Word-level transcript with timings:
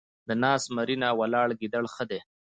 ـ 0.15 0.27
د 0.27 0.29
ناست 0.43 0.65
زمري 0.69 0.95
نه، 1.03 1.09
ولاړ 1.19 1.47
ګيدړ 1.59 1.83
ښه 1.93 2.03
دی. 2.09 2.19